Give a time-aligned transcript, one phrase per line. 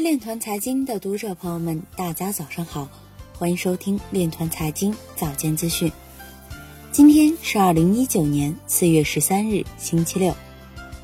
[0.00, 2.88] 位链团财经的读者朋友们，大家早上好，
[3.38, 5.92] 欢迎收听链团财经早间资讯。
[6.90, 10.34] 今天是二零一九年四月十三日，星期六，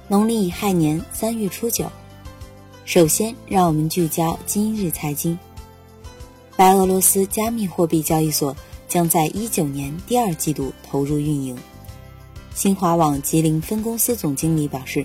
[0.08, 1.92] 农历亥年三月初九。
[2.86, 5.38] 首先，让我们聚焦今日财经。
[6.56, 8.56] 白俄罗斯加密货币交易所
[8.88, 11.54] 将在一九年第二季度投入运营。
[12.54, 15.04] 新华网吉林分公司总经理表示。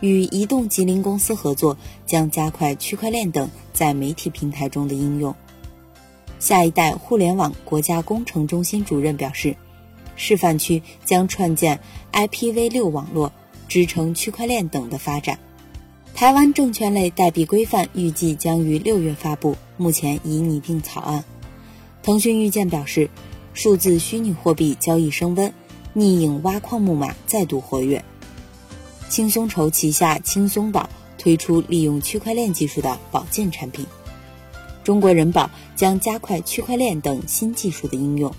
[0.00, 1.76] 与移动吉林公司合作，
[2.06, 5.34] 将加快区块链等在媒体平台中的应用。
[6.38, 9.56] 下一代互联网国家工程中心主任表示，
[10.14, 11.80] 示范区将创建
[12.12, 13.32] IPv6 网络，
[13.66, 15.38] 支撑区块链等的发展。
[16.14, 21.24] 台湾证券类代币规范预计将于六月发布，目前已拟定草案。
[22.02, 23.08] 腾讯预见表示，
[23.54, 25.52] 数字虚拟货币交易升温，
[25.92, 28.04] 逆影挖矿木马再度活跃。
[29.14, 33.86] 轻松筹旗下轻松宝推出利用区块链技术的保健产品。
[34.82, 38.34] 中国人保将加快区块链等新技术的应用。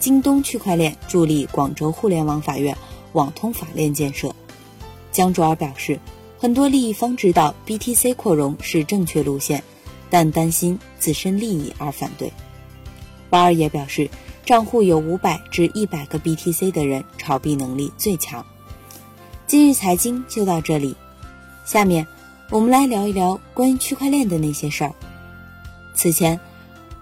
[0.00, 2.76] 京东区块链助力广州互联网法院
[3.12, 4.34] 网通法链建设。
[5.12, 6.00] 江卓尔表示，
[6.40, 9.62] 很多利益方知道 BTC 扩容是正确路线，
[10.10, 12.32] 但担心自身利益而反对。
[13.30, 14.10] 巴尔也表示，
[14.44, 18.44] 账户有五百至一百个 BTC 的人炒币能力最强。
[19.48, 20.94] 今日财经就到这里，
[21.64, 22.06] 下面
[22.50, 24.92] 我们来聊一聊关于区块链的那些事儿。
[25.94, 26.38] 此前，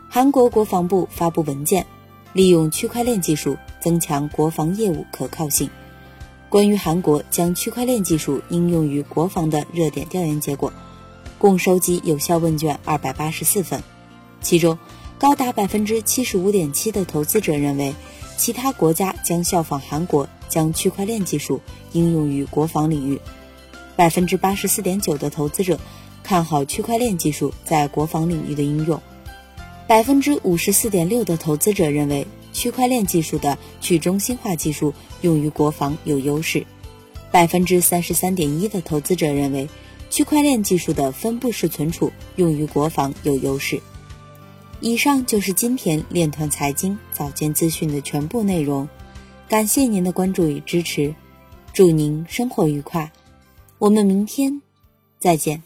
[0.08, 1.84] 韩国国防部发布文件，
[2.32, 5.68] 利用区块链技术增强国防业务可靠性。
[6.48, 10.72] 关于韩国将区块链技术应用于国防的热点调研结果，
[11.38, 13.82] 共收集有效问卷二百八十四份，
[14.40, 14.78] 其中
[15.18, 17.92] 高达百分之七十五点七的投资者认为，
[18.36, 20.28] 其他国家将效仿韩国。
[20.48, 21.60] 将区块链技术
[21.92, 23.20] 应用于国防领域，
[23.96, 25.78] 百分之八十四点九的投资者
[26.22, 29.00] 看好区块链技术在国防领域的应用，
[29.86, 36.66] 百分之五十四点六的投资者认为区块链技术的去中心化技术用于国防有优势，
[37.30, 39.68] 百分之三十三点一的投资者认为
[40.08, 43.80] 区块链技术的分布式存储用于国防有优势。
[44.80, 48.88] 以上就是今天链团财经早间资讯的全部内容。
[49.48, 51.14] 感谢您的关注与支持，
[51.72, 53.12] 祝您生活愉快，
[53.78, 54.60] 我们明天
[55.20, 55.62] 再见。